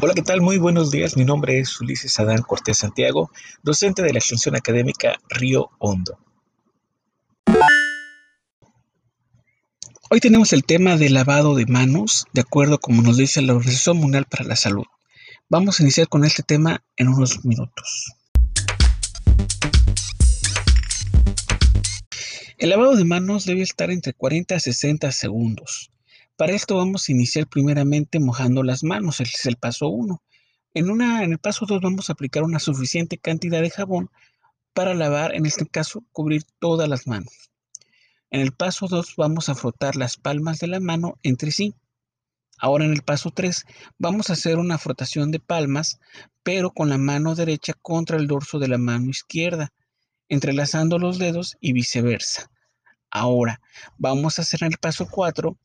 [0.00, 0.40] Hola, ¿qué tal?
[0.40, 1.16] Muy buenos días.
[1.16, 3.32] Mi nombre es Ulises Adán Cortés Santiago,
[3.64, 6.18] docente de la Extensión Académica Río Hondo.
[10.08, 13.96] Hoy tenemos el tema de lavado de manos, de acuerdo como nos dice la Organización
[13.96, 14.84] Mundial para la Salud.
[15.48, 18.12] Vamos a iniciar con este tema en unos minutos.
[22.62, 25.90] El lavado de manos debe estar entre 40 a 60 segundos.
[26.36, 30.22] Para esto vamos a iniciar primeramente mojando las manos, ese es el paso 1.
[30.74, 34.10] En, una, en el paso 2 vamos a aplicar una suficiente cantidad de jabón
[34.74, 37.50] para lavar, en este caso, cubrir todas las manos.
[38.30, 41.74] En el paso 2 vamos a frotar las palmas de la mano entre sí.
[42.58, 43.64] Ahora en el paso 3
[43.98, 45.98] vamos a hacer una frotación de palmas,
[46.44, 49.72] pero con la mano derecha contra el dorso de la mano izquierda,
[50.28, 52.51] entrelazando los dedos y viceversa.
[53.12, 53.60] Ahora
[53.98, 55.56] vamos a hacer en el paso 4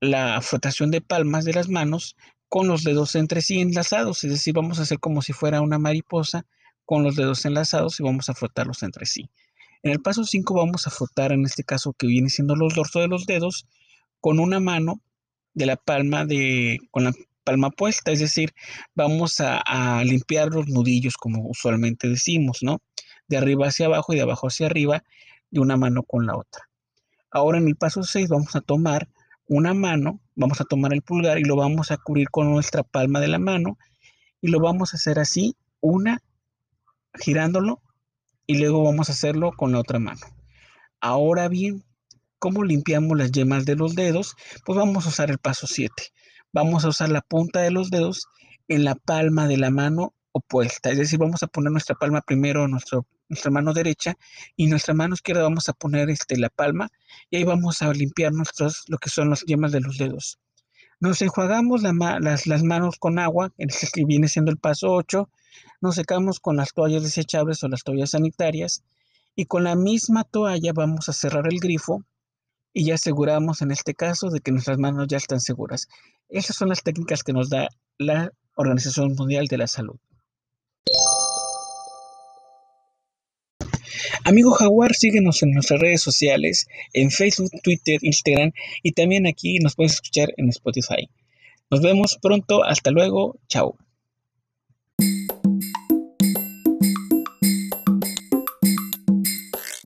[0.00, 2.16] la frotación de palmas de las manos
[2.48, 5.78] con los dedos entre sí enlazados, es decir, vamos a hacer como si fuera una
[5.78, 6.46] mariposa
[6.86, 9.28] con los dedos enlazados y vamos a frotarlos entre sí.
[9.82, 13.02] En el paso 5 vamos a frotar, en este caso que viene siendo los dorsos
[13.02, 13.66] de los dedos,
[14.20, 15.02] con una mano
[15.52, 17.12] de la palma de, con la
[17.44, 18.54] palma puesta, es decir,
[18.94, 22.80] vamos a, a, limpiar los nudillos como usualmente decimos, ¿no?
[23.28, 25.04] De arriba hacia abajo y de abajo hacia arriba,
[25.50, 26.68] de una mano con la otra.
[27.36, 29.10] Ahora en el paso 6 vamos a tomar
[29.46, 33.20] una mano, vamos a tomar el pulgar y lo vamos a cubrir con nuestra palma
[33.20, 33.76] de la mano
[34.40, 36.22] y lo vamos a hacer así, una
[37.12, 37.82] girándolo
[38.46, 40.20] y luego vamos a hacerlo con la otra mano.
[40.98, 41.84] Ahora bien,
[42.38, 44.34] ¿cómo limpiamos las yemas de los dedos?
[44.64, 45.92] Pues vamos a usar el paso 7.
[46.54, 48.28] Vamos a usar la punta de los dedos
[48.66, 50.90] en la palma de la mano opuesta.
[50.90, 54.14] Es decir, vamos a poner nuestra palma primero nuestra mano derecha
[54.56, 56.88] y nuestra mano izquierda vamos a poner este, la palma
[57.30, 60.38] y ahí vamos a limpiar nuestros, lo que son las yemas de los dedos.
[60.98, 65.28] Nos enjuagamos las, manos con agua, el que viene siendo el paso 8
[65.80, 68.82] nos secamos con las toallas desechables o las toallas sanitarias
[69.34, 72.02] y con la misma toalla vamos a cerrar el grifo
[72.72, 75.88] y ya aseguramos en este caso de que nuestras manos ya están seguras.
[76.28, 79.96] Esas son las técnicas que nos da la Organización Mundial de la Salud.
[84.24, 89.74] Amigo Jaguar, síguenos en nuestras redes sociales, en Facebook, Twitter, Instagram y también aquí nos
[89.74, 91.08] puedes escuchar en Spotify.
[91.70, 93.76] Nos vemos pronto, hasta luego, chao.